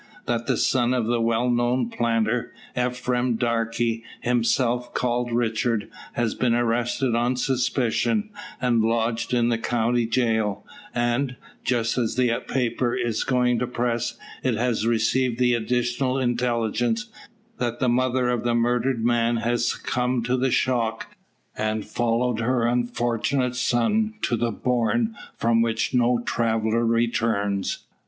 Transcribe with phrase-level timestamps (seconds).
[0.25, 3.75] That the son of a well known planter, Ephraim Darke,
[4.21, 11.35] himself called Richard, has been arrested on suspicion, and lodged in the county jail; and,
[11.63, 17.05] just as the paper is going to press, it has received the additional intelligence,
[17.59, 21.15] that the mother of the murdered man has succumbed to the shock,
[21.55, 27.85] and followed her unfortunate son to the "bourne from which no traveller returns."